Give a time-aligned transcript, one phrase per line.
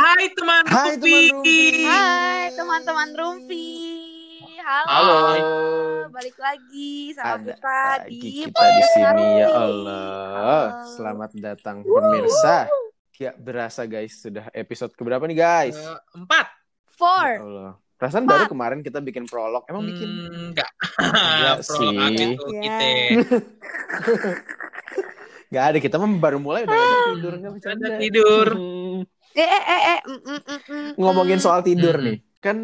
[0.00, 0.96] Hai teman Hai Rumpi.
[0.96, 1.60] teman Rumpi.
[1.84, 3.68] Hai teman-teman Rumpi.
[4.60, 4.88] Halo.
[4.88, 5.48] Halo.
[6.08, 10.08] Balik lagi sama Ada kita lagi di kita di sini ya Allah.
[10.32, 10.88] Halo.
[10.88, 12.64] Selamat datang pemirsa.
[13.20, 15.76] Ya berasa guys sudah episode keberapa nih guys?
[15.76, 16.48] Eh, empat.
[16.96, 17.28] Four.
[17.28, 17.72] Ya Allah.
[18.00, 18.32] Perasaan Empat.
[18.32, 19.68] baru kemarin kita bikin prolog.
[19.68, 20.08] Emang bikin?
[20.08, 20.70] Hmm, Enggak.
[20.96, 22.32] Enggak Prolog sih.
[22.32, 22.60] tuh Ya.
[22.64, 22.88] kita.
[25.50, 25.78] Gak ada.
[25.78, 27.84] Kita mah baru mulai udah ada tidur nggak bercanda.
[27.84, 28.46] Ada tidur.
[28.56, 28.79] Hmm.
[29.34, 29.98] Eh eh eh eh.
[30.06, 31.44] mm, mm, mm, mm, Ngomongin mm.
[31.44, 32.06] soal tidur Hmm.
[32.06, 32.16] nih.
[32.42, 32.56] Kan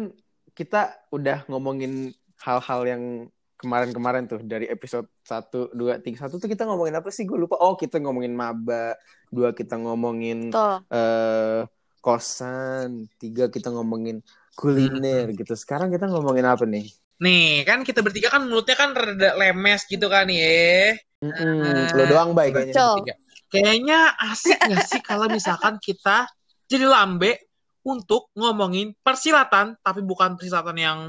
[0.51, 2.11] kita udah ngomongin
[2.43, 3.03] hal-hal yang
[3.57, 6.17] kemarin-kemarin tuh dari episode 1, 2, 3.
[6.21, 7.25] 1 tuh kita ngomongin apa sih?
[7.25, 7.57] Gue lupa.
[7.57, 8.93] Oh, kita ngomongin maba.
[9.27, 10.79] Dua kita ngomongin Tuh.
[10.87, 11.61] eh
[11.99, 14.23] kosan, tiga kita ngomongin
[14.55, 15.53] kuliner gitu.
[15.59, 16.87] Sekarang kita ngomongin apa nih?
[17.19, 20.93] Nih, kan kita bertiga kan mulutnya kan rada lemes gitu kan ya.
[21.19, 22.85] Mm-mm, lo doang baik kayaknya.
[23.49, 23.99] Kayaknya
[24.31, 26.27] asik gak sih kalau misalkan kita
[26.67, 27.47] jadi lambe
[27.87, 30.99] untuk ngomongin persilatan, tapi bukan persilatan yang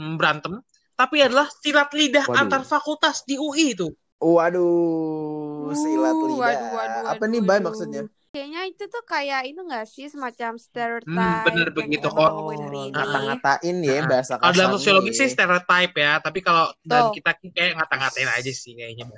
[0.00, 0.64] mm, berantem,
[0.96, 2.40] tapi adalah silat lidah Waduh.
[2.40, 3.92] antar fakultas di UI itu.
[4.16, 6.40] Waduh, silat Uh, lidah.
[6.40, 8.08] waduh, waduh, apa waduh, nih, Bay maksudnya?
[8.36, 12.52] Kayaknya itu tuh kayak itu gak sih semacam stereotype Hmm, bener begitu kok.
[12.52, 12.92] ini.
[12.92, 15.16] ngata-ngatain ya Nah, bahasa Kalau dalam sosiologi ya.
[15.16, 19.08] sih stereotype ya, tapi kalau dan kita kayak ngata-ngatain aja sih kayaknya.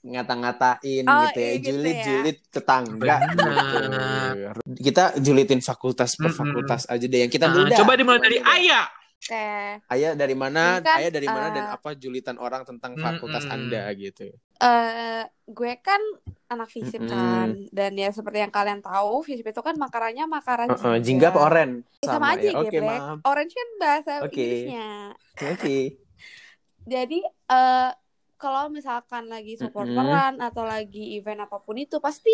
[0.00, 1.68] ngata-ngatain Oh, gitu ya, iya gitu ya.
[1.68, 4.56] julit-julit tetangga Benar.
[4.56, 4.80] gitu.
[4.80, 8.38] Kita julitin fakultas per fakultas aja deh yang kita Nah, coba dimulai dari.
[8.40, 8.88] Ayah.
[9.20, 9.46] Oke.
[9.92, 10.80] Ayah dari mana?
[10.80, 13.54] Kan, Ayah dari mana dan eh, apa julitan orang tentang fakultas Mm-mm.
[13.56, 14.32] Anda gitu.
[14.60, 16.00] eh gue kan
[16.52, 17.12] anak FISIP Mm-mm.
[17.12, 21.40] kan dan ya seperti yang kalian tahu FISIP itu kan makarannya makaran Heeh, jingga apa
[21.48, 21.70] oren?
[22.00, 22.52] Ya, sama, aja ya.
[22.60, 23.00] Oke, geblek.
[23.00, 23.18] maaf.
[23.24, 24.36] Orange kan bahasa Oke.
[24.36, 24.88] Inggrisnya.
[25.36, 25.76] Oke.
[26.88, 27.90] Jadi eh
[28.40, 32.32] kalau misalkan lagi supporteran atau lagi event apa pun itu pasti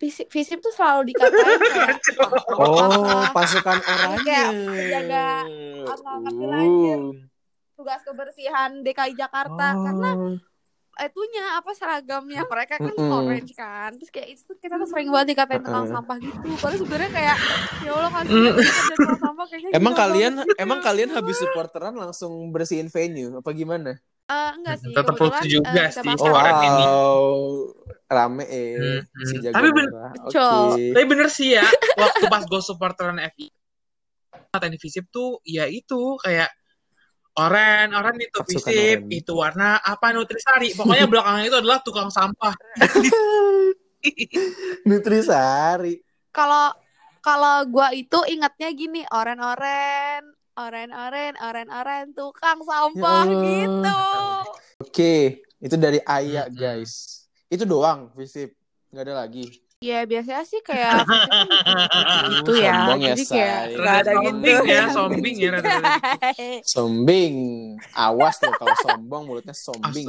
[0.00, 1.96] FISIP, FISIP tuh selalu dikatain kayak
[2.56, 4.42] Oh, pasukan oranye.
[4.88, 5.44] kayak
[5.84, 7.00] apa, ngerti lanjut.
[7.74, 9.82] tugas kebersihan DKI Jakarta Oh.
[9.82, 10.10] karena
[11.00, 13.08] itunya apa seragamnya mereka kan Mm-mm.
[13.14, 15.96] orange kan terus kayak itu kita tuh sering banget dikatain tukang Mm-mm.
[15.96, 17.36] sampah gitu padahal sebenarnya kayak
[17.80, 18.56] ya Allah kasih Mm.
[18.90, 23.96] tukang sampah kayaknya Emang kalian banget emang kalian habis supporteran langsung bersihin venue apa gimana?
[24.30, 26.14] Eh, enggak sih Tetap kebetulan, lucu juga kita sih.
[26.16, 26.84] Oh, Orang ini.
[26.86, 27.26] wow.
[28.10, 29.42] Rame eh Hmm, si hmm.
[29.42, 30.10] jago Tapi ben- merah.
[30.10, 30.18] Oke.
[30.34, 30.70] Betul.
[30.94, 31.64] Tapi bener sih ya,
[31.94, 33.46] waktu pas gue supporteran FI,
[34.50, 36.50] ngatain Visip tuh, ya itu kayak
[37.38, 39.14] oren, oren itu Pasukan Visip, oren.
[39.14, 40.74] itu warna apa Nutrisari.
[40.74, 42.54] Pokoknya belakangnya itu adalah tukang sampah.
[44.86, 45.98] Nutrisari.
[46.30, 46.70] kalau
[47.20, 50.24] kalau gua itu ingatnya gini oren-oren
[50.56, 54.00] oren-oren oren-oren tukang sampah Ya gitu
[54.90, 55.14] Oke,
[55.62, 56.58] itu dari Ayah, Hmm.
[56.58, 57.22] guys.
[57.46, 58.50] Itu doang, visip.
[58.90, 59.46] Nggak ada lagi.
[59.80, 60.92] ya biasanya sih kayak
[62.44, 65.48] itu ya Sombong ya, jadi kayak nggak ada gitu sombing ya, sombing ya.
[65.48, 65.98] rada-rada.
[66.74, 67.34] Sombing.
[67.96, 70.04] Awas loh kalau sombong mulutnya sombing.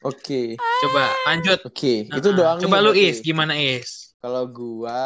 [0.00, 0.56] Oke.
[0.56, 1.60] Coba lanjut.
[1.62, 2.90] Oke, itu Nah, doang Coba nih lu.
[2.96, 4.16] Is, gimana Is?
[4.18, 5.02] Kalau gua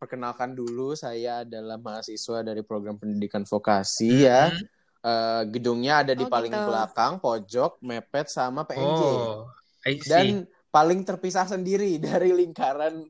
[0.00, 4.50] perkenalkan dulu saya adalah mahasiswa dari program pendidikan vokasi ya.
[4.50, 4.64] Hmm.
[4.98, 6.66] Eh, gedungnya ada di Oh, paling gitu.
[6.66, 9.02] belakang, pojok, mepet sama PNJ.
[9.06, 9.46] Oh,
[9.86, 10.10] I see.
[10.10, 10.26] Dan
[10.68, 13.06] paling terpisah sendiri dari lingkaran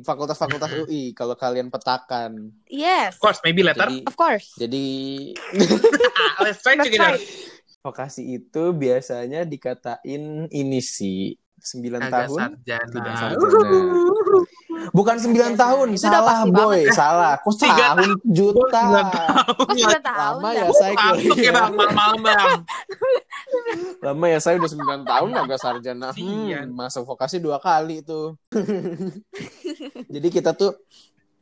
[0.00, 0.72] fakultas-fakultas.
[0.88, 2.48] UI kalau kalian petakan.
[2.66, 3.84] yes of course, maybe later.
[3.84, 4.86] Jadi of course jadi
[6.42, 7.14] let's try together.
[7.14, 7.20] try.
[7.84, 12.92] vokasi itu biasanya dikatain ini sih 9 Agak tahun sarjana.
[12.94, 13.78] tidak sarjana.
[14.92, 16.94] Bukan 9 tahun, Itu udah salah pasti boy, banget.
[16.94, 17.32] salah.
[17.36, 18.68] Kok tahun juta?
[18.70, 19.04] Tahun.
[19.58, 20.54] kok sudah tahu Lama dah?
[20.54, 21.52] ya saya Masuk ya kuliah.
[22.22, 22.60] bang.
[24.06, 26.08] Lama ya saya udah 9 tahun agak sarjana.
[26.14, 26.60] Iya.
[26.62, 28.38] Hmm, masuk vokasi dua kali tuh.
[30.14, 30.72] Jadi kita tuh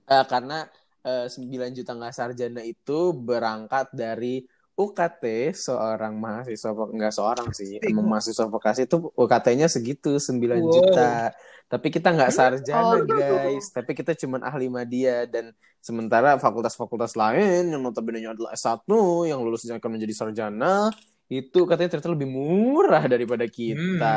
[0.04, 0.64] eh, karena
[1.02, 4.40] eh, 9 juta nggak sarjana itu berangkat dari
[4.74, 10.66] UKT seorang mahasiswa vok- nggak seorang sih emang mahasiswa vokasi itu UKT-nya segitu 9 Wow.
[10.68, 11.30] juta
[11.64, 13.14] tapi kita nggak sarjana Oh, gitu.
[13.14, 18.82] guys tapi kita cuman ahli media dan sementara fakultas-fakultas lain yang notabene adalah S1
[19.25, 20.90] yang lulusnya akan menjadi sarjana
[21.26, 24.16] itu katanya ternyata lebih murah daripada kita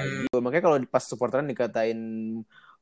[0.00, 0.24] Hmm.
[0.24, 0.38] Gitu.
[0.38, 1.98] makanya kalau pas supporteran dikatain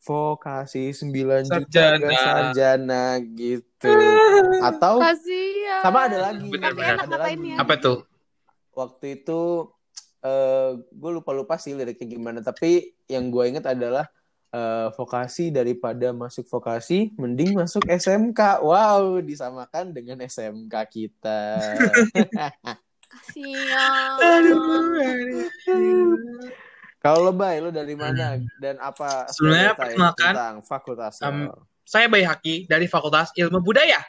[0.03, 1.11] vokasi 9
[1.47, 2.07] juta Sarjana.
[2.07, 3.05] gak sarjana
[3.35, 3.95] gitu.
[4.69, 6.47] Atau kasihan sama ada lagi.
[6.49, 6.95] Bener, Tapi bener.
[6.95, 7.51] enak ada lagi.
[7.59, 7.99] Apa tuh?
[8.79, 9.67] waktu itu
[10.23, 12.39] eh gue lupa lupa sih liriknya gimana.
[12.47, 14.07] Tapi yang gue inget adalah
[14.55, 21.59] eh, vokasi daripada masuk vokasi mending masuk SMK wow disamakan dengan SMK kita.
[23.09, 24.45] Kasihan
[27.09, 31.49] kalau lo bay lo dari mana dan apa Sebenarnya perkenalkan, tentang fakultas um,
[31.89, 34.05] Saya Bayhaki dari Fakultas Ilmu Budaya.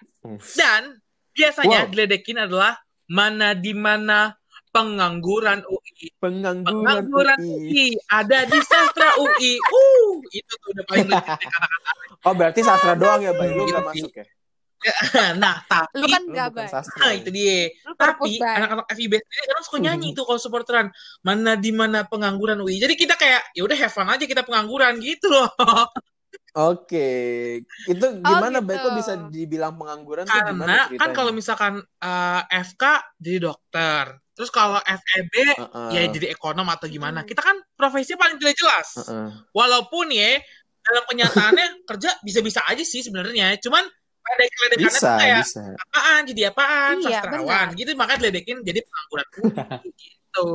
[0.59, 0.99] Dan
[1.31, 1.91] biasanya Wow.
[1.95, 2.75] diledekin adalah
[3.07, 4.35] mana di mana
[4.75, 6.11] pengangguran UI.
[6.19, 7.71] Pengangguran, Pengangguran UI.
[7.71, 9.55] UI ada di sastra UI.
[9.63, 11.67] Uh, itu tuh udah paling kata-kata.
[12.27, 13.47] Oh berarti sastra doang ya, Bay?
[13.55, 13.79] Lu sih.
[13.79, 14.25] masuk ya?
[15.43, 16.23] Nah, tapi Lu kan
[16.71, 16.99] sastra.
[17.03, 17.67] Nah, itu dia.
[17.83, 20.87] Lu Tapi anak-anak FIB sendiri kadang suka nyanyi tuh kalau supporteran.
[21.23, 22.79] Mana di mana pengangguran UI.
[22.79, 25.49] Jadi kita kayak ya udah have fun aja kita pengangguran gitu loh.
[26.57, 27.09] Oke,
[27.85, 28.67] itu gimana gitu.
[28.67, 28.77] Bay?
[28.81, 32.41] Kok bisa dibilang pengangguran tuh gimana Karena kan kalau misalkan eh,
[32.73, 32.83] FK
[33.21, 34.17] jadi dokter.
[34.33, 35.89] Terus kalau FEB Heeh.
[35.93, 37.21] ya jadi ekonom atau gimana.
[37.21, 37.29] Hmm.
[37.29, 38.87] Kita kan profesinya paling tidak jelas.
[39.03, 39.29] Heeh.
[39.53, 40.41] Walaupun ya
[40.79, 43.59] dalam kenyataannya kerja bisa-bisa aja sih sebenarnya.
[43.61, 43.85] Cuman
[44.29, 45.61] ada keledekannya Bisa, tuh kayak bisa.
[45.79, 47.77] apaan jadi apaan Iya, sastrawan benar.
[47.77, 49.27] gitu makanya diledekin jadi pengangguran
[49.99, 50.47] gitu.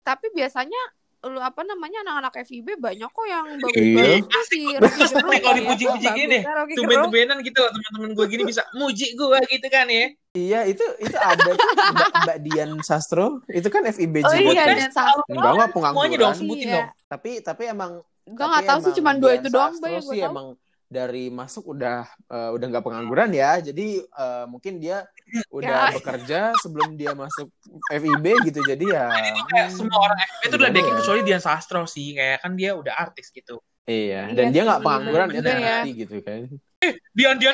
[0.00, 0.82] Tapi biasanya
[1.26, 3.58] lu apa namanya anak-anak FIB banyak kok yang Iya.
[3.58, 6.38] bagus-bagus tuh Asik, si bagus Rocky nih Gerung kalau dipuji-puji gini.
[6.76, 10.06] Tumben-tumbenan gitu loh teman-teman gue gini bisa muji gue gitu kan ya.
[10.32, 14.38] Iya, itu itu ada tuh Mbak, Mbak Dian Sastro, itu kan FIB Oh juga.
[14.38, 15.18] iya, Sebutin dan satu.
[15.26, 16.20] Enggak enggak Semuanya pengangguran.
[16.20, 16.74] dong sebutin Iya.
[16.76, 16.88] dong.
[17.08, 17.92] Tapi tapi emang
[18.22, 20.30] Gue tapi gak tahu sih cuma dua Dian itu doang, Sastro Bay, gue sih tahu.
[20.30, 20.46] emang
[20.86, 23.58] dari masuk udah eh, udah nggak pengangguran ya.
[23.60, 25.06] Jadi eh, mungkin dia
[25.50, 25.94] udah Ya.
[25.98, 27.50] bekerja sebelum dia masuk
[27.90, 28.62] FIB gitu.
[28.62, 29.10] Jadi ya
[29.50, 30.96] Kayak hmm, semua orang FB itu gimana diledekin ya?
[31.02, 32.14] kecuali Dian Sastro sih.
[32.14, 33.58] Kayak kan dia udah artis gitu.
[33.86, 35.42] Iya, Iya dan dia nggak pengangguran ya ya.
[35.42, 36.40] terbukti gitu kan.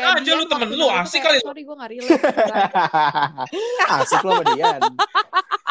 [0.02, 1.38] Aja Dian lu temen waktu lu dulu tuh asik kayak, kali.
[1.44, 2.22] Sorry gue gak relate.
[4.00, 4.80] Asik loh Mbak Dian.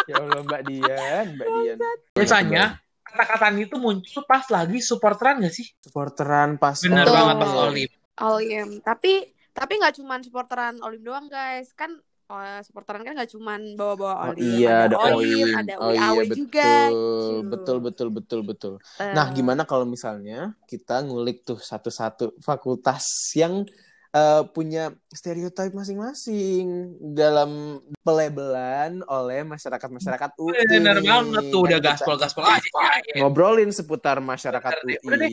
[0.10, 1.78] Ya Allah Mbak Dian, Mbak Dian.
[2.16, 2.64] Biasanya
[3.12, 5.68] kata-kata itu muncul pas lagi supporteran gak sih?
[5.84, 7.16] supporteran pas Bener Betul.
[7.16, 7.90] banget pas Olim.
[8.22, 8.68] Olim.
[8.80, 9.12] Tapi
[9.52, 11.76] tapi nggak cuma supporteran Olim doang guys.
[11.76, 12.00] Kan
[12.32, 14.56] eh, supporteran kan nggak cuma bawa-bawa Oh, Olim.
[14.64, 15.56] iya ada Olim, Olim.
[15.60, 16.36] ada Oh iya betul.
[16.40, 16.72] juga.
[16.88, 17.34] gitu.
[17.52, 18.74] Betul betul betul betul.
[18.98, 23.04] Eh, Nah, gimana kalau misalnya kita ngulik tuh satu-satu fakultas
[23.36, 23.68] yang
[24.12, 30.68] eh, punya stereotip masing-masing dalam pelabelan oleh masyarakat-masyarakat UI.
[30.68, 32.70] Bener banget tuh udah kita gaspol-gaspol aja.
[33.08, 33.24] ya.
[33.24, 34.98] Ngobrolin seputar masyarakat Bener deh.
[35.00, 35.08] UI.
[35.08, 35.30] Udah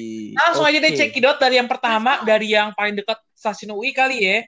[0.47, 4.39] Langsung aja deh cekidot dari yang pertama dari yang paling dekat stasiun UI kali ya.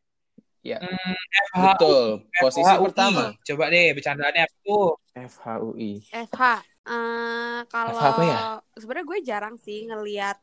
[0.60, 0.76] Ya.
[0.76, 1.16] Hmm,
[1.56, 2.06] FH Betul.
[2.36, 2.84] Posisi FH UI.
[2.92, 4.88] pertama Coba deh bercandaannya apa tuh?
[5.16, 5.92] FHUI.
[6.28, 6.42] FH.
[6.90, 8.38] Eh, kalau FH apa ya?
[8.76, 10.36] sebenarnya gue jarang sih ngelihat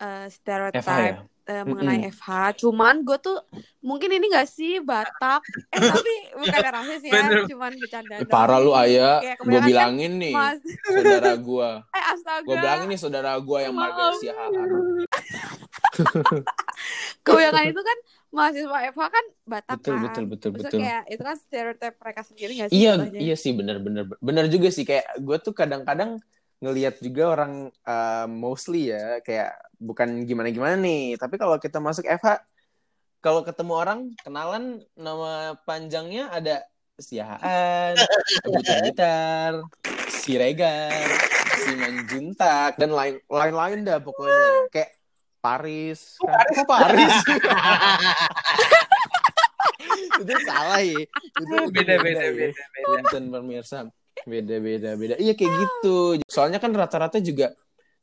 [0.00, 1.16] eh, FH stereotype ya?
[1.46, 2.60] Eh, mengenai FH.
[2.62, 3.38] Cuman gue tuh
[3.82, 5.42] mungkin ini gak sih Batak?
[5.74, 7.44] Eh tapi bukan rasis ya, Bener.
[7.50, 8.14] cuman bercanda.
[8.22, 11.70] Eh, Parah lu ayah, gue kan bilangin nih, Mas, saudara gua.
[11.98, 12.46] eh astaga.
[12.46, 13.90] Gue bilangin nih saudara gua yang Maaf.
[13.90, 14.68] marga siahaan.
[17.26, 17.98] Kebanyakan itu kan
[18.32, 20.02] mahasiswa FH kan Batak Betul, kan.
[20.08, 20.80] betul, betul, Maksudnya betul.
[20.82, 22.76] kayak itu kan stereotip mereka sendiri gak sih?
[22.80, 23.20] Iya, jatuhnya?
[23.20, 26.18] iya sih bener bener bener juga sih kayak gue tuh kadang-kadang
[26.62, 27.52] ngelihat juga orang
[27.84, 29.50] uh, mostly ya kayak
[29.82, 32.46] bukan gimana-gimana nih, tapi kalau kita masuk FH
[33.22, 36.66] kalau ketemu orang kenalan nama panjangnya ada
[36.98, 37.94] Siahaan,
[38.46, 39.62] Butar-Butar,
[40.10, 40.92] Siregar,
[41.62, 44.70] Simanjuntak dan lain lain-lain dah pokoknya.
[44.70, 44.90] Kayak
[45.42, 46.46] Paris kan?
[46.54, 47.14] Kok Paris.
[50.22, 51.02] Itu salah ya.
[51.02, 52.30] Itu Beda beda ya.
[52.30, 52.62] beda beda.
[52.86, 53.78] Punten pemirsa.
[54.22, 55.14] Beda beda beda.
[55.18, 56.22] Iya kayak gitu.
[56.30, 57.56] Soalnya kan rata-rata juga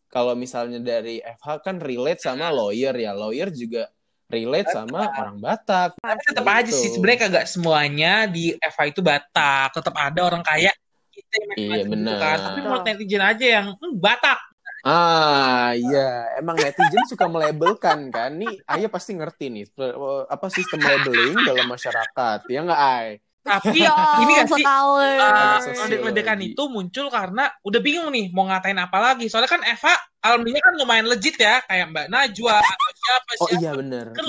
[0.09, 3.87] kalau misalnya dari FH kan relate sama lawyer ya lawyer juga
[4.25, 6.57] relate sama orang Batak Tapi tetap Gitu.
[6.61, 9.73] aja sih sebenarnya kagak semuanya di FH itu Batak.
[9.73, 10.69] Tetap ada orang kaya
[11.09, 12.17] kita yang Iya, gitu benar.
[12.17, 12.37] kan.
[12.41, 14.39] Tapi menurut netizen aja yang hmm, Batak.
[14.79, 19.99] ah iya emang netizen suka melabelkan kan nih Ayah pasti ngerti nih per-
[20.31, 26.05] apa sistem labeling dalam masyarakat ya nggak Ay Tapi Iya, ini gak sih uh, Sosiologi.
[26.11, 29.25] ledekan itu muncul karena udah bingung nih mau ngatain apa lagi.
[29.31, 33.57] Soalnya kan Eva alumninya kan lumayan legit ya, kayak Mbak Najwa atau siapa oh siapa.
[33.57, 34.23] iya bener Kan.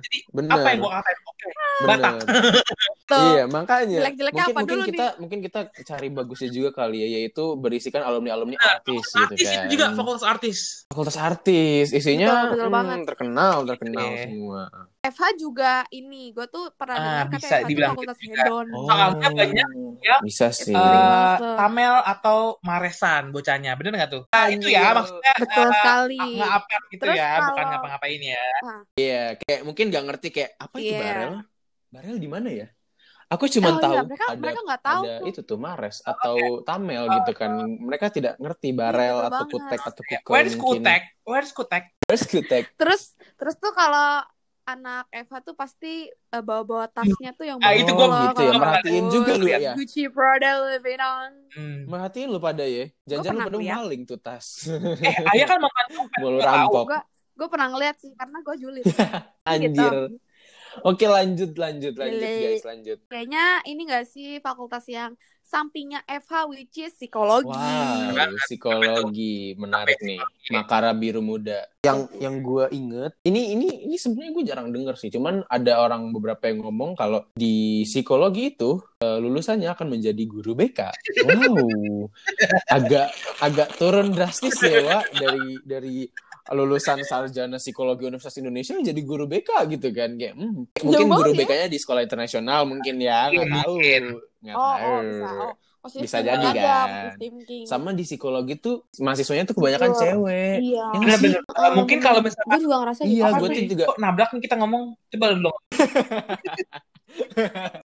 [0.00, 1.18] Jadi bener apa yang gua katain?
[1.24, 1.46] Oke,
[1.80, 2.12] Batak.
[2.18, 2.26] bener
[3.08, 3.16] Tuh.
[3.16, 7.08] Iya, makanya Jelek-jeleknya mungkin apa mungkin dulu kita mungkin kita cari bagusnya juga kali ya
[7.16, 9.54] yaitu berisikan alumni-alumni artis gitu Artis kan.
[9.56, 10.58] itu juga fakultas artis.
[10.86, 12.98] Fakultas artis, isinya Betul, betul hmm, banget.
[13.06, 14.20] terkenal, terkenal Iya.
[14.20, 14.62] semua.
[15.00, 18.40] FH juga ini, gue tuh pernah Ah, dengar bisa katanya FH dibilang fakultas gitu juga.
[18.44, 18.66] hedon.
[18.68, 19.68] Soalnya banyak
[20.02, 20.74] ya, Bisa sih.
[20.76, 21.56] Tuh.
[21.56, 24.22] Tamel atau Maresan bocahnya, bener nggak tuh?
[24.28, 24.88] Nah, itu ya Iya.
[24.92, 26.18] maksudnya Betul eh, sekali.
[26.36, 28.44] nggak apa gitu Terus ya, bukan kalau- ngapa-ngapain ya.
[28.94, 31.00] Iya, kayak mungkin nggak ngerti kayak apa itu Iya.
[31.00, 31.32] barel?
[31.88, 32.68] Barel di mana ya?
[33.28, 35.26] Aku cuma Oh tahu iya, mereka ada mereka tahu ada tuh.
[35.28, 37.50] itu tuh Mares atau Tamel gitu kan.
[37.60, 39.52] Mereka tidak ngerti barel betul atau banget.
[39.52, 40.54] kutek atau kukel Where's.
[40.56, 41.02] Kutek?
[41.28, 41.84] Where's Kutek?
[42.08, 42.64] Where's kutek?
[42.80, 43.02] Terus
[43.36, 44.24] terus tuh kalau
[44.68, 48.52] anak FH tuh pasti eh, bawa-bawa tasnya tuh yang Ah, itu gua bawa gitu ya,
[48.54, 49.72] merhatiin juga lu ya.
[49.72, 51.30] Gucci, Prada, Louis Vuitton.
[51.56, 51.78] Hmm.
[51.88, 52.84] Merhatiin lu pada ya.
[53.02, 54.68] Jangan pernah lu pada maling tuh tas.
[54.68, 56.60] Eh, ayah kan makan dompet, Mau lu nggak tahu.
[56.68, 56.84] rampok.
[56.86, 57.00] Gua
[57.38, 58.84] gue pernah ngeliat sih karena gue julid
[59.48, 59.94] Anjir.
[60.84, 62.98] Oke lanjut lanjut lanjut guys lanjut.
[63.08, 65.16] kayaknya ini gak sih fakultas yang
[65.48, 70.20] sampingnya FH which is psikologi Wow, psikologi menarik nih.
[70.52, 71.64] Makara biru muda.
[71.80, 75.08] Yang yang gue inget, ini ini ini sebenarnya gue jarang denger sih.
[75.08, 80.52] Cuman ada orang beberapa yang ngomong kalau di psikologi itu eh, lulusannya akan menjadi guru
[80.52, 80.92] BK.
[81.24, 82.12] Wow,
[82.76, 83.08] agak
[83.40, 85.96] agak turun drastis ya, Wak, dari dari
[86.48, 91.36] lulusan sarjana psikologi Universitas Indonesia menjadi guru BK gitu kan kayak hmm, mungkin guru ya.
[91.44, 94.02] BK-nya di sekolah internasional mungkin ya nggak tahu Mungkin.
[94.38, 95.54] nggak oh, tahu oh bisa oh
[95.88, 96.90] Bisa jadi, ada, kan.
[97.16, 97.64] thinking.
[97.64, 100.02] sama di psikologi tuh mahasiswanya tuh kebanyakan Betul.
[100.04, 101.22] cewek iya Ya Bener, sih?
[101.32, 101.40] bener.
[101.48, 103.40] Uh, mungkin kalau misalkan gue juga ngerasa gitu Iya, sih?
[103.40, 105.58] tuh juga kok nabrak nih kita ngomong coba lu dong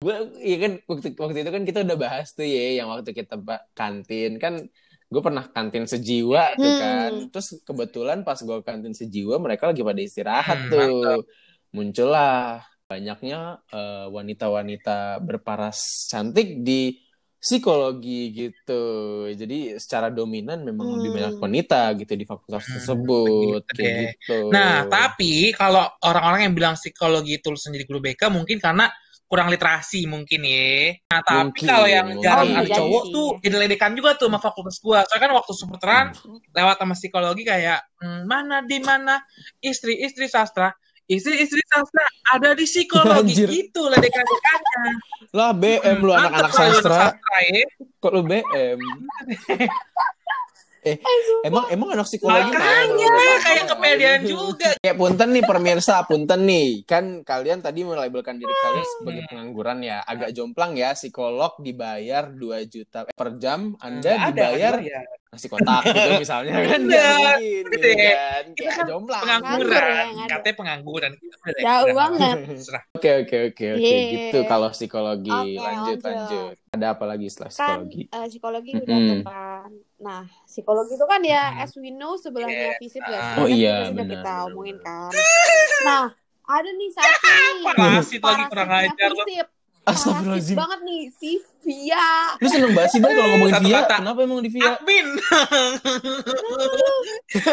[0.03, 3.39] gue iya kan waktu waktu itu kan kita udah bahas tuh ya yang waktu kita
[3.73, 4.67] kantin kan
[5.13, 6.75] gue pernah kantin sejiwa tuh Hmm.
[6.81, 7.29] kan.
[7.33, 11.25] Terus kebetulan pas gue kantin sejiwa mereka lagi pada istirahat Hmm, tuh.
[11.77, 13.37] muncullah banyaknya
[13.75, 14.91] eh, wanita-wanita
[15.27, 15.79] berparas
[16.11, 16.73] cantik di
[17.43, 18.73] psikologi gitu.
[19.41, 21.17] Jadi secara dominan memang lebih Hmm.
[21.17, 24.33] banyak wanita gitu di fakultas Hmm, tersebut gitu kayak gitu.
[24.55, 28.87] Nah, tapi kalau orang-orang yang bilang psikologi itu lulusan jadi guru BK mungkin karena
[29.33, 30.93] kurang literasi mungkin ya.
[31.09, 32.21] Nah, tapi kalau yang mungkin.
[32.21, 33.13] jarang Oh, ada iya cowok sih.
[33.17, 35.09] tuh jadi ledekan juga tuh sama fakultas gua.
[35.09, 36.07] Soalnya kan waktu superdran
[36.53, 39.25] lewat sama psikologi kayak "Hmm, mana di mana
[39.59, 40.69] istri-istri sastra
[41.05, 43.49] istri-istri sastra ada di psikologi Anjir.
[43.51, 44.85] gitu ledekan-ledekannya.
[45.33, 47.65] lah BM lu Mantep anak-anak sastra sastra ya.
[47.99, 48.79] kok lu BM
[50.83, 50.99] eh
[51.43, 53.67] emang emang anak psikologi mau Makanya lu kayak BM?
[53.69, 54.71] kepedean juga.
[54.77, 59.31] kayak punten nih pemirsa punten nih kan kalian tadi melabelkan diri kalian sebagai Hmm.
[59.31, 64.75] pengangguran ya agak jomplang ya psikolog dibayar 2 juta per jam anda Nggak ada, dibayar
[64.75, 65.01] kan, ya.
[65.33, 68.13] Nasi kotak gitu misalnya kan Iya, Nggak mungkin gitu gitu ya.
[68.13, 71.13] kan Kita kayak kan Nganggur Pengangguran, ya, katanya pengangguran.
[71.57, 72.37] Jauh banget.
[72.93, 73.99] Oke oke oke oke.
[74.13, 75.33] Gitu kalau psikologi.
[75.33, 76.05] Oke, lanjut lanjut.
[76.05, 76.55] lanjut.
[76.77, 78.01] Ada apa lagi setelah kan psikologi?
[78.13, 79.09] eh, psikologi udah Mm-mm.
[79.09, 79.71] tuh kan
[80.03, 81.63] nah psikologi itu kan ya Hmm.
[81.63, 82.81] as we know sebelahnya Yes.
[82.81, 83.17] fisip sih?
[83.41, 85.13] Oh Kan iya, udah benar, kita omongin kan.
[85.83, 86.05] Nah
[86.45, 87.65] ada nih satu nih.
[87.73, 89.47] Parasit lagi kurang ajar fisip
[89.83, 93.97] Astagfirullahaladzim banget nih si Via lu seneng banget sih Bang kalau ngomongin Satu Via kata.
[93.99, 95.07] kenapa emang di Via Admin.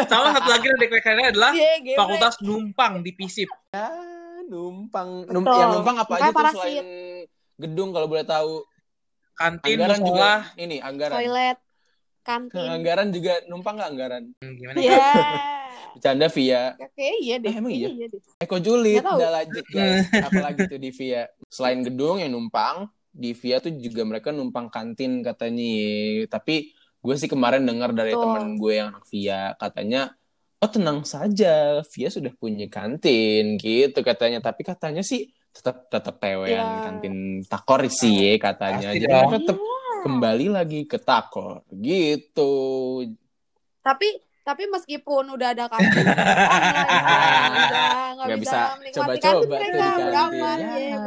[0.06, 1.96] Sama satu lagi ledekannya adalah Dia geblek.
[1.96, 3.50] fakultas numpang di PISIP.
[3.70, 3.90] Ya,
[4.46, 5.26] numpang.
[5.26, 5.58] Num Betul.
[5.58, 6.86] yang numpang apa aja tuh selain
[7.56, 8.62] gedung kalau boleh tahu.
[9.32, 11.16] Kantin, Anggaran juga ini anggaran.
[11.16, 11.58] toilet
[12.20, 14.22] kantin Anggaran juga numpang nggak anggaran?
[14.36, 14.76] Hmm, Gimana?
[14.76, 15.00] ya
[15.92, 16.62] Bercanda via.
[16.74, 17.88] oke iya deh Eh, emang iya?
[17.88, 18.20] Kayaknya deh.
[18.38, 20.06] Eko Julid udah lanjut guys.
[20.12, 21.22] Apalagi tuh di via.
[21.46, 22.76] Selain gedung yang numpang,
[23.08, 25.72] di via tuh juga mereka numpang kantin katanya.
[26.26, 28.22] Tapi gue sih kemarin dengar dari Betul.
[28.24, 30.12] teman gue yang anak via katanya
[30.56, 34.38] Oh tenang saja, Via sudah punya kantin gitu katanya.
[34.38, 36.84] Tapi katanya sih tetap tetap pewean Ya.
[36.84, 38.92] kantin takor sih katanya.
[38.92, 39.16] Pasti Jadi dong.
[39.24, 39.58] mereka tetap
[40.00, 42.52] kembali lagi ke takor gitu.
[43.80, 44.08] tapi
[44.50, 46.90] tapi meskipun udah ada kantin online
[47.62, 50.02] sekarang, udah nggak bisa, coba-coba tuh mereka di kantin.
[50.02, 50.74] Bodo amat, Ya.
[50.74, 50.98] ya.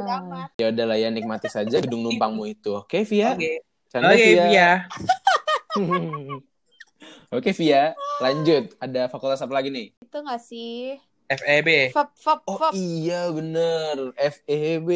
[0.56, 2.72] Ya udahlah ya nikmati saja gedung numpangmu itu.
[2.74, 3.36] Oke Via?
[3.36, 3.60] Oke.
[3.88, 4.46] Canda Oke, Via.
[4.46, 4.72] Via.
[7.34, 7.84] Oke Via,
[8.20, 8.64] lanjut.
[8.78, 9.88] Ada fakultas apa lagi nih?
[9.92, 10.96] itu nggak sih
[11.26, 11.90] FEB.
[11.90, 14.90] Fab, fab, Oh iya bener, FEB.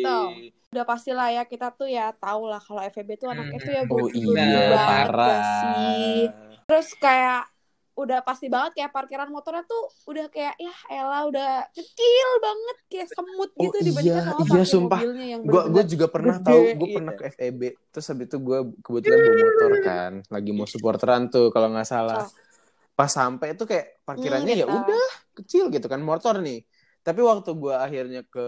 [0.00, 0.28] Tuh.
[0.68, 3.82] udah pasti lah ya kita tuh ya tahu lah kalau FEB tuh anaknya tuh ya
[3.84, 5.40] Oh iya, parah.
[5.40, 6.28] sih
[6.68, 7.48] terus kayak
[7.98, 13.08] udah pasti banget kayak parkiran motornya tuh udah kayak ya Ella udah kecil banget kayak
[13.10, 14.98] semut Oh gitu iya, dibandingkan sama iya, sumpah.
[15.02, 16.96] mobilnya yang Gue gue juga pernah gede, tahu, gue gitu.
[17.00, 17.60] pernah ke FEB.
[17.90, 22.22] Terus habis itu gue kebetulan bawa motor kan, lagi mau supporteran tuh kalau nggak salah.
[22.22, 22.30] Oh.
[22.94, 24.78] Pas sampai itu kayak parkirannya Hmm, ya gitu.
[24.78, 26.62] udah kecil gitu kan motor nih.
[27.02, 28.46] Tapi waktu gue akhirnya ke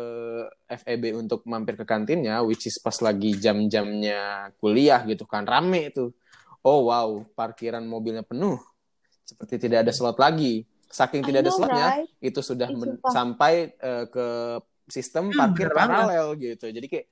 [0.69, 6.15] FEB untuk mampir ke kantinnya, which is pas lagi jam-jamnya kuliah gitu kan, rame itu.
[6.61, 8.61] Oh wow, parkiran mobilnya penuh.
[9.25, 10.67] Seperti tidak ada slot lagi.
[10.85, 12.09] Saking tidak ada know, slotnya, right?
[12.19, 14.27] itu sudah men- sampai eh, ke
[14.87, 15.95] sistem Hmm, parkir bener banget.
[16.03, 16.67] paralel gitu.
[16.67, 17.07] Jadi kayak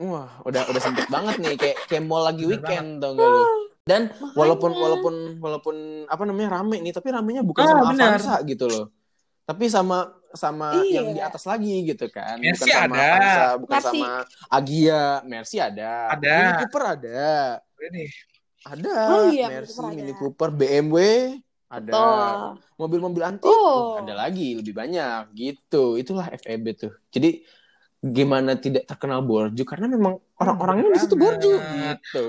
[0.00, 3.42] wah, udah udah sempit banget nih kayak kayak mau lagi Bener weekend gak lu.
[3.88, 4.32] Dan Makanya.
[4.36, 8.08] walaupun walaupun walaupun apa namanya rame nih, tapi ramenya bukan Ah, sama benar.
[8.16, 8.86] Avanza gitu loh.
[9.44, 9.98] Tapi sama
[10.28, 11.00] sama Iya.
[11.00, 12.36] yang di atas lagi gitu kan.
[12.36, 13.00] Mercy bukan sama ada.
[13.00, 13.88] Avanza, bukan Mercy.
[13.88, 14.08] sama
[14.48, 15.92] Agia, Mercy ada.
[16.12, 16.36] Ada.
[16.36, 17.28] Mini Cooper ada.
[17.80, 18.04] Ini.
[18.64, 18.94] Ada.
[19.06, 19.78] Oh iya, Mercy.
[19.92, 20.96] Mini Cooper, BMW
[21.68, 21.92] ada.
[22.74, 24.00] Mobil-mobil antik Oh.
[24.00, 25.94] ada lagi lebih banyak gitu.
[25.94, 26.92] Itulah FEB tuh.
[27.08, 27.44] Jadi
[27.98, 32.28] gimana tidak terkenal borju karena memang orang-orangnya di situ borju gitu.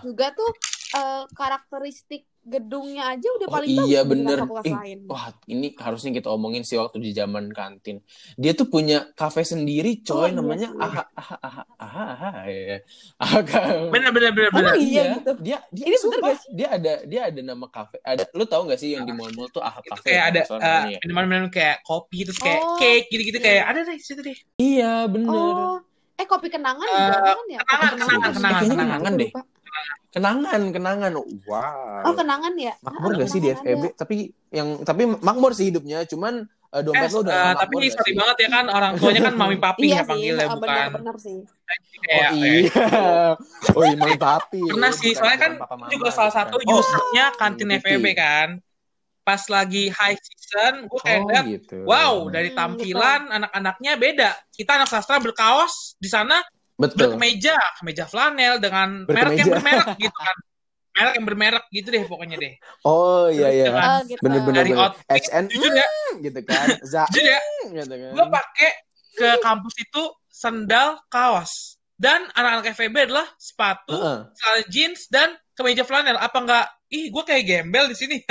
[0.00, 0.48] juga tuh
[0.96, 4.38] eh, karakteristik gedungnya aja udah Oh, paling iya, bagus bener.
[4.72, 4.98] lain.
[5.04, 8.00] Wah, ini harusnya kita omongin sih waktu di zaman kantin.
[8.40, 11.62] Dia tuh punya kafe sendiri, Oh, coy, iya namanya aha aha aha
[12.44, 12.76] ya.
[13.16, 14.72] Aha, Bener bener bener bener.
[14.72, 15.32] Emang iya gitu?
[15.38, 16.50] Dia dia Ini sumpah, gak sih?
[16.52, 17.96] dia ada dia ada nama kafe.
[18.00, 20.06] Ada lu tahu gak sih yang di mall-mall tuh aha Itu kafe?
[20.06, 20.98] kayak ada Soalnya eh, ya.
[21.02, 23.44] minuman-minuman kayak kopi terus kayak Oh, cake gitu-gitu iya.
[23.44, 24.38] kayak ada deh situ deh.
[24.56, 25.30] Iya, bener.
[25.30, 25.76] Oh,
[26.14, 27.58] eh kopi kenangan juga ada kan ya?
[27.58, 29.30] Kenangan, kenangan, kenangan, kenangan, Eh, deh.
[30.08, 31.12] Kenangan, kenangan.
[31.44, 32.02] Wow.
[32.02, 32.72] Oh kenangan ya?
[32.80, 33.84] Makmur Ah, gak sih di FEB?
[33.84, 33.88] ada.
[33.94, 34.16] Tapi
[34.48, 37.92] yang tapi makmur sih hidupnya, cuman eh, Eh, dompet lu udah eh, nggak tapi gak
[37.96, 38.14] sorry sih?
[38.18, 41.16] banget ya kan orang tuanya kan mami papi Iya ya sih, panggilnya ah, bukan benar-benar
[41.16, 41.38] sih.
[41.38, 41.52] Oh
[42.08, 42.86] kayak iya.
[43.76, 44.60] Oh iya, Mang Papi.
[44.68, 45.52] Pernah sih, soalnya kan
[45.92, 46.76] juga salah gitu satu kan.
[46.78, 47.80] usernya kantin gitu.
[47.84, 48.48] FEB kan.
[49.24, 51.76] Pas lagi high season, gue kayak Oh liat, gitu.
[51.84, 54.30] wow, dari Hmm, tampilan anak-anaknya beda.
[54.48, 56.40] Kita anak sastra berkaos, di sana
[56.80, 56.96] Betul.
[57.12, 60.36] berkemeja, kemeja flanel dengan merek yang bermerek gitu kan.
[60.98, 62.54] Merek yang bermerek gitu deh pokoknya deh.
[62.82, 63.64] Oh iya iya.
[63.70, 64.18] Dengan Oh gitu.
[64.18, 64.82] Bener-bener Dari bener.
[64.82, 65.88] outfit, XN jujur ya,
[66.18, 66.66] gitu kan.
[66.90, 67.40] Za jujur ya,
[67.70, 68.10] gitu kan.
[68.12, 68.70] gue pakai
[69.14, 71.78] ke kampus itu sendal kaos.
[71.94, 74.18] Dan anak-anak FEB adalah sepatu, Heeh.
[74.30, 76.14] celana jeans, dan kemeja flanel.
[76.14, 78.16] Apa enggak, ih gue kayak gembel di sini.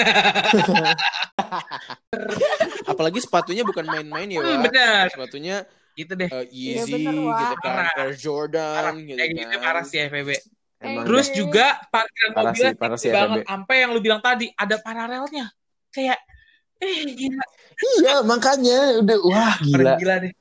[2.87, 4.63] Apalagi sepatunya bukan main-main ya, Hmm, Wak.
[4.71, 5.03] bener.
[5.11, 5.55] Sepatunya
[5.95, 6.29] gitu deh.
[6.31, 7.39] eh, Iya, Yeezy bener, Wak.
[7.43, 7.75] gitu kan.
[7.99, 8.93] Air Jordan Parah.
[8.95, 9.59] gitu Kayak gitu kan.
[9.59, 10.29] parah sih FEB.
[10.77, 11.35] Emang Terus Oke.
[11.41, 13.43] juga parkiran Parah mobilnya sih, parah sih banget.
[13.49, 15.49] Sampai yang lu bilang tadi, ada paralelnya.
[15.89, 16.21] Kayak,
[16.77, 17.45] eh gila.
[17.77, 19.93] Iya, makanya udah wah gila.
[19.97, 20.33] Gila deh.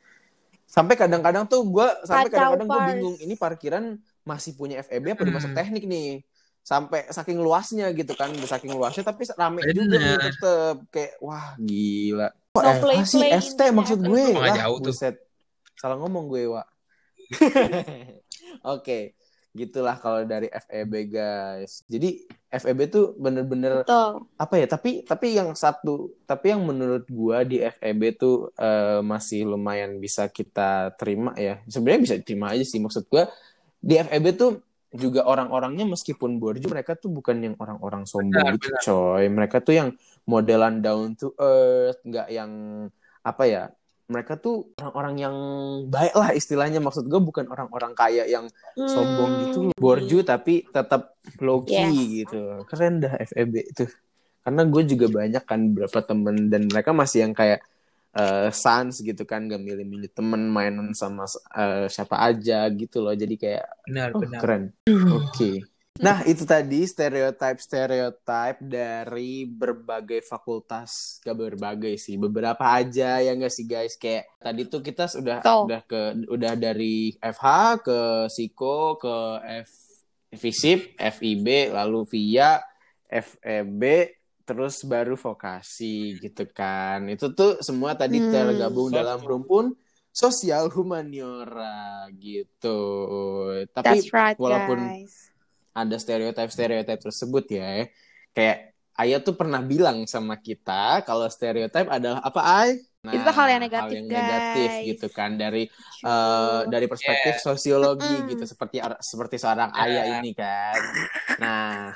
[0.68, 3.96] Sampai kadang-kadang tuh gue sampai kadang-kadang gue bingung ini parkiran
[4.28, 5.38] masih punya FEB apa udah Hmm.
[5.40, 6.20] masuk teknik nih.
[6.60, 9.72] Sampai saking luasnya gitu kan, udah saking luasnya tapi rame Bener.
[9.72, 12.28] juga nih tetep kayak wah gila.
[12.52, 14.24] Kok No FH play sih play FT ini, maksud gue.
[14.36, 14.92] Lah, jauh tuh.
[14.92, 15.16] buset.
[15.76, 16.66] Salah ngomong gue, Wak.
[18.76, 19.14] Oke,
[19.56, 21.82] gitulah kalau dari FEB guys.
[21.88, 24.28] Jadi FEB tuh bener-bener Betul.
[24.36, 29.48] apa ya tapi tapi yang satu tapi yang menurut gua di FEB tuh eh, masih
[29.48, 33.28] lumayan bisa kita terima ya sebenarnya bisa diterima aja sih maksud gua
[33.82, 34.52] di FEB tuh
[34.96, 39.88] juga orang-orangnya meskipun borju mereka tuh bukan yang orang-orang sombong gitu coy mereka tuh yang
[40.24, 42.50] modelan down to earth nggak yang
[43.20, 43.64] apa ya
[44.06, 45.36] mereka tuh orang-orang yang
[45.86, 46.78] baik lah istilahnya.
[46.78, 49.40] Maksud gue bukan orang-orang kaya yang sombong Hmm.
[49.44, 49.58] gitu.
[49.74, 52.24] Borju tapi tetap low key Yes.
[52.24, 52.40] gitu.
[52.66, 53.84] Keren dah FEB itu.
[54.40, 57.60] Karena gue juga banyak kan beberapa temen dan mereka masih yang kayak
[58.16, 59.44] eh, sans gitu kan.
[59.44, 63.12] Gak milih-milih temen mainan sama eh, siapa aja gitu loh.
[63.12, 64.40] Jadi kayak Benar, oh, benar.
[64.40, 64.62] keren.
[65.12, 65.66] Oke
[66.00, 73.52] nah itu tadi stereotype stereotype dari berbagai fakultas gak berbagai sih beberapa aja ya nggak
[73.52, 75.62] sih guys kayak tadi tuh kita sudah Betul.
[75.70, 77.46] udah ke udah dari FH
[77.80, 79.16] ke Siko ke
[79.64, 79.70] F
[80.36, 82.60] FISIP, FIB, lalu VIA,
[83.08, 83.82] FEB,
[84.46, 87.08] terus baru vokasi gitu kan.
[87.10, 88.30] Itu tuh semua tadi Hmm.
[88.30, 89.74] tergabung dalam rumpun
[90.10, 92.78] sosial humaniora gitu.
[93.70, 95.30] Tapi That's right, walaupun guys.
[95.76, 97.84] Ada stereotip-stereotip tersebut ya,
[98.32, 98.56] kayak
[98.96, 102.70] Ayah tuh pernah bilang sama kita kalau stereotip adalah apa Ay?
[103.04, 104.86] Nah, Itu hal yang negatif, yang negatif guys.
[104.88, 105.68] gitu kan dari
[106.02, 108.30] eh, dari perspektif sosiologi Mm-mm.
[108.32, 109.80] gitu seperti seperti seorang Ya.
[109.84, 110.80] ayah ini kan.
[111.36, 111.92] Nah,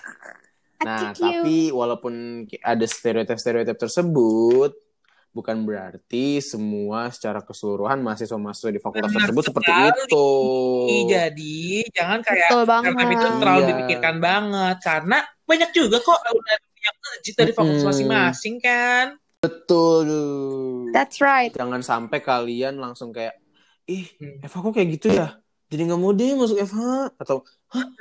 [0.81, 1.25] nah you.
[1.25, 4.71] tapi walaupun ada stereotip-stereotip tersebut
[5.31, 9.89] bukan berarti semua secara keseluruhan mahasiswa-mahasiswa di fakultas Benar tersebut seperti sekali.
[9.89, 10.29] itu.
[11.07, 11.59] Jadi,
[11.91, 12.91] jangan kayak Betul banget.
[12.91, 13.71] stereotip itu terlalu Iya.
[13.71, 14.77] dipikirkan banget.
[14.81, 19.07] Karena banyak juga kok udah yang legit dari fakultas masing-masing kan.
[19.41, 20.09] Betul.
[20.91, 21.51] That's right.
[21.51, 23.39] Jangan sampai kalian langsung kayak
[23.85, 24.43] ih, Hmm.
[24.43, 25.39] FH kok kayak gitu ya?
[25.67, 26.79] Jadi nggak mau deh masuk FH
[27.17, 27.47] atau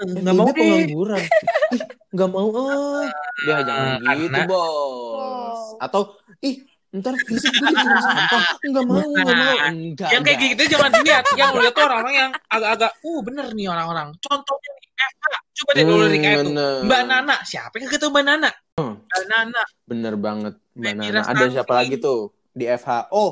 [0.02, 1.22] Nggak mau pengangguran.
[1.70, 3.06] ih, nggak mau ah.
[3.46, 5.62] Ya jangan karena- gitu, Bos.
[5.78, 6.02] Atau
[6.40, 8.44] ih, ntar fisik gue jadi sampah.
[8.70, 9.54] Nggak mau, nggak mau.
[9.54, 10.10] Nah, Enggak.
[10.10, 10.52] yang kayak enggak.
[10.58, 11.24] gitu jangan dilihat.
[11.34, 14.08] Yang lu lihat tuh orang-orang yang agak-agak, uh bener nih orang-orang.
[14.20, 15.26] Contohnya nih, FH.
[15.54, 16.74] Coba deh dulu Hmm, bener.
[16.84, 17.36] Mbak Nana.
[17.44, 18.50] Siapa yang kagak tahu Mbak Nana?
[18.76, 18.94] Hmm.
[18.98, 19.62] Mbak Nana.
[19.86, 21.20] Bener banget, Mbak Nana.
[21.24, 22.90] Ada siapa lagi tuh di FH?
[23.12, 23.32] Oh,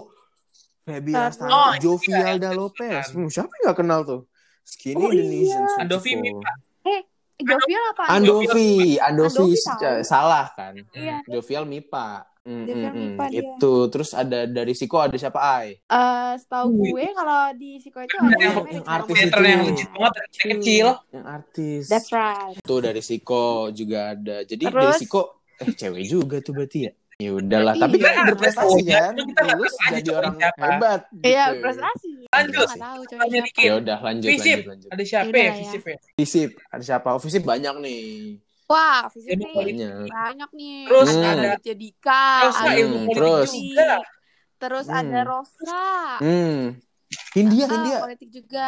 [0.84, 2.94] Feby Oh, Rastandi, iya, Jovialda iya, Lopez.
[3.04, 3.08] kan.
[3.12, 4.22] Hmm, siapa yang nggak kenal tuh?
[4.64, 5.20] Skinny Oh, iya.
[5.20, 5.64] Indonesian.
[5.78, 6.22] Andovi 24.
[6.22, 6.52] Mipa.
[7.38, 8.04] Jovial apa?
[8.10, 10.02] Andovi, Andovi, Andovi tahu.
[10.02, 10.74] salah kan?
[10.92, 11.22] Iya.
[11.28, 12.24] Jovial Mipa.
[12.48, 13.00] Mm, Jovial mm.
[13.04, 13.40] Mipa dia.
[13.44, 15.76] Itu terus ada dari Siko ada siapa Ai?
[15.76, 16.96] Eh, setahu Wih.
[16.96, 19.40] gue kalau di Siko itu Yang- ada yang- yang artis itu.
[19.44, 20.88] yang legit banget dari kecil.
[21.12, 21.84] Yang artis.
[21.92, 22.56] That's right.
[22.64, 24.36] Tuh dari Siko juga ada.
[24.42, 24.80] Jadi Terus?
[24.80, 25.22] dari Siko
[25.58, 26.94] eh cewek juga tuh berarti ya.
[27.18, 27.82] Ya udahlah, Iya.
[27.82, 29.00] tapi kan Iya, berprestasi iya.
[29.02, 29.14] kan.
[29.18, 30.62] Kita Lulus jadi orang siapa.
[30.62, 31.02] hebat.
[31.18, 31.62] Iya, gitu.
[31.66, 32.12] prestasi.
[32.30, 32.68] Lanjut.
[33.58, 34.90] Ya udah lanjut lanjut lanjut.
[34.94, 35.54] Ada siapa ya lah ya.
[35.58, 35.98] Visip ya?
[36.14, 37.08] Visip, ada siapa?
[37.10, 38.38] Oh, Visip banyak nih.
[38.68, 39.76] Wah, fisik Ilmu nih politik.
[39.80, 40.12] Banyak.
[40.12, 40.78] banyak nih.
[40.86, 43.92] Terus ada ada- Raditya Dika, Terus ada ilmu politik Terus, juga.
[44.58, 45.00] terus Hmm.
[45.00, 45.86] ada Rosa.
[46.20, 46.60] Hmm.
[47.32, 47.98] Hindia, Ah, Hindia.
[48.02, 48.68] politik juga.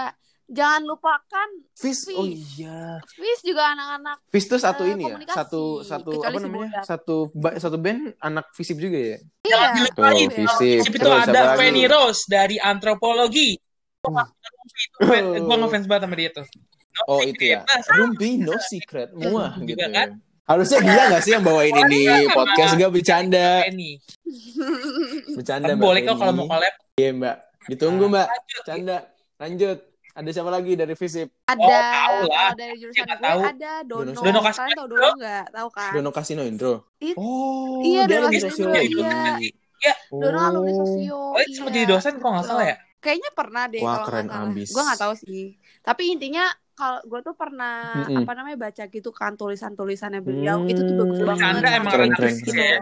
[0.49, 2.09] Jangan lupakan Fis.
[2.09, 2.15] Fis.
[2.15, 2.97] Oh iya.
[3.05, 5.15] Fis juga anak-anak Fis tuh satu Eh, ini ya.
[5.29, 6.65] Satu satu Kecuali apa si namanya?
[6.73, 6.83] Bodak.
[6.88, 9.17] Satu ba- satu band anak fisip juga ya.
[9.45, 9.62] iya.
[9.93, 10.77] Tuh, fisip.
[10.81, 11.53] Fisip itu Terus ada?
[11.53, 13.62] Fanny Rose dari antropologi.
[14.01, 14.25] Hmm.
[15.38, 16.47] Gue ngefans banget sama dia tuh.
[17.05, 17.62] Oh itu ya.
[17.62, 19.13] Nah, Rumpi no secret.
[19.13, 19.85] Muah Juga gitu.
[19.89, 20.09] kan?
[20.43, 23.62] Harusnya dia nggak sih yang bawain ini podcast gak bercanda.
[25.29, 26.73] Bercanda Tapi Mbak boleh kok kalau mau collab.
[26.95, 27.35] Iya Mbak.
[27.67, 28.27] Ditunggu Mbak.
[28.27, 28.63] Lanjut.
[28.65, 28.97] Canda.
[29.38, 29.77] Lanjut.
[30.09, 31.27] Ada siapa lagi dari Visip?
[31.45, 32.51] Ada Oh, tahu lah.
[32.51, 33.39] dari jurusan gue tahu.
[33.39, 34.03] ada Dono.
[34.03, 34.75] Dono Dono Kalian Kasino.
[34.75, 35.43] tahu Dono nggak?
[35.47, 35.91] Tahu kan?
[35.95, 36.73] Dono Kasino Indro.
[36.99, 38.67] It- Oh, Iya, Dono alumni Kasino.
[38.75, 39.03] Indro,
[39.79, 39.93] iya.
[40.12, 41.15] Dono alumni sosio.
[41.15, 41.77] Oh, itu sempat iya.
[41.77, 42.75] jadi dosen kok nggak salah ya?
[42.99, 44.67] Kayaknya pernah deh Wah, kalau keren abis.
[44.75, 45.45] Gue nggak tahu sih.
[45.79, 46.43] Tapi intinya
[46.79, 48.23] kalau gue tuh pernah Mm-mm.
[48.23, 50.63] apa namanya baca gitu kan tulisan-tulisannya beliau.
[50.63, 50.71] Hmm.
[50.71, 51.43] Itu tuh bagus banget.
[51.43, 52.63] Emang Keren, anak keren, fisip keren.
[52.63, 52.79] ya.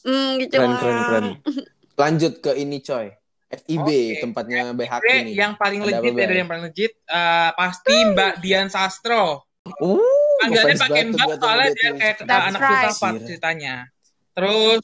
[0.00, 1.26] Hmm, gitu Keren, keren, keren.
[2.00, 3.06] Lanjut ke ini coy.
[3.50, 4.22] FIB Oke.
[4.22, 5.34] tempatnya BHK ini.
[5.34, 6.38] yang paling Ada legit ya dari Bay?
[6.38, 9.42] yang paling legit eh, pasti Mbak Dian Sastro.
[9.82, 9.98] Oh,
[10.38, 12.70] Panggilannya pakai Mbak soalnya dia kayak That's anak right.
[12.86, 13.74] filsafat ceritanya.
[14.32, 14.82] Terus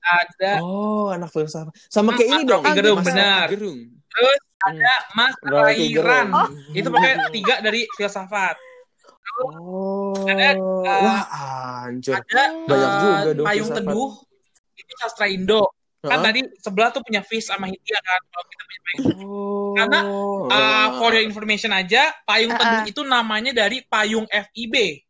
[0.00, 1.76] ada Oh, anak filsafat.
[1.86, 2.64] Sama kayak ini dong.
[2.72, 3.52] Gerung, benar.
[3.52, 3.78] Gerung.
[4.08, 6.26] terus ada Mas Rocky Rairan.
[6.28, 6.32] Gerung.
[6.72, 8.56] Itu pokoknya tiga dari filsafat.
[9.34, 10.56] Oh, Ada, eh,
[11.00, 11.22] wah
[11.82, 12.14] anjir.
[12.14, 13.86] Ada Banyak eh, juga dong Payung filsafat.
[13.90, 14.12] Teduh.
[14.74, 15.62] Itu sastra Indo.
[16.00, 16.24] Kan Hah?
[16.28, 18.20] tadi sebelah tuh punya Fis sama Hindia kan.
[18.22, 19.72] Kalau kita punya Payung Oh.
[19.74, 19.98] Karena,
[20.44, 22.84] Uh, for your information aja, Payung Ah, Teduh ah.
[22.84, 25.00] itu namanya dari Payung FIB.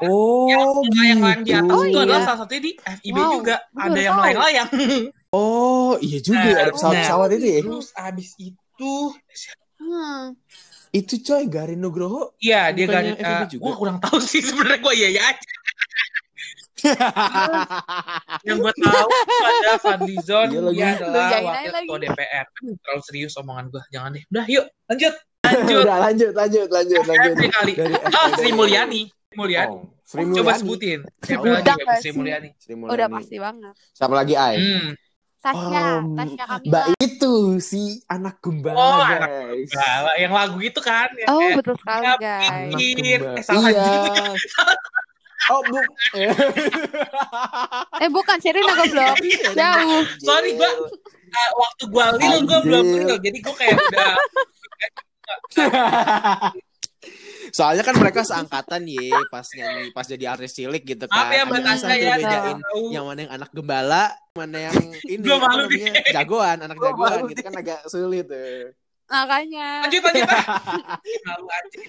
[0.00, 2.06] oh, yang layang-layang di atas Oh, itu iya.
[2.06, 3.56] adalah salah satunya di FIB Wow, juga.
[3.68, 4.18] Ada yang tahu.
[4.18, 4.68] melayang-layang.
[5.28, 7.60] Oh, iya juga Nah, ada pesawat-pesawat itu ya.
[7.60, 10.34] Terus abis itu, Hmm.
[10.90, 12.34] Itu coy Garin Nugroho.
[12.42, 13.62] iya dia FIB uh, juga?
[13.62, 15.50] gue kurang tahu sih sebenarnya gue iya ya aja.
[18.46, 19.08] Yang gue tahu
[19.42, 22.46] ada Fadlizon, Iya dia adalah wakil ketua DPR.
[22.54, 24.24] Terlalu serius omongan gue, jangan deh.
[24.30, 25.14] Udah yuk, lanjut.
[25.48, 25.80] Lanjut.
[25.86, 27.34] Udah lanjut, lanjut, lanjut, lanjut.
[27.38, 27.72] Dari kali.
[28.10, 29.02] Ah, Sri Mulyani.
[29.34, 29.70] Mulyani.
[29.70, 30.60] Oh, Sri Coba Mulyani.
[30.60, 31.00] sebutin.
[31.22, 32.10] Siapa Udah lagi ya, Sri?
[32.14, 32.48] Mulyani?
[32.58, 32.94] Sri Mulyani.
[32.94, 33.74] Udah pasti banget.
[33.94, 34.56] Siapa lagi Ai?
[34.58, 34.90] Hmm.
[35.38, 36.66] Tasya, Oh, Tasya Kamila.
[36.66, 39.70] Mbak itu si anak gembala Oh, anak guys.
[39.70, 41.08] Gala, yang lagu itu kan.
[41.14, 42.50] yang Oh, betul sekali, "Ya, guys.
[42.50, 43.38] Anak pikir." gembala.
[43.38, 43.84] Eh, salah iya.
[43.86, 44.22] juga.
[45.48, 45.80] Oh, bu.
[46.12, 46.28] Eh.
[48.12, 49.16] Bukan Sherina goblok.
[49.56, 50.04] Jauh.
[50.20, 54.12] Sorry, gua uh, waktu gua lil gua belum lil, jadi gua kayak udah
[57.48, 61.16] Soalnya kan mereka seangkatan ye pas nyanyi pas jadi artis cilik gitu kan.
[61.16, 61.48] Maaf ya Ada
[61.80, 62.16] tuh ya.
[62.20, 62.58] bedain
[62.92, 64.76] yang mana yang anak gembala, mana yang
[65.12, 65.92] ini Gua malu namanya?
[66.14, 68.70] Jagoan, anak Gua jagoan malu gitu kan agak sulit tuh.
[69.08, 69.88] Makanya.
[69.88, 70.28] Lanjut lanjut.
[71.26, 71.80] Malu aja.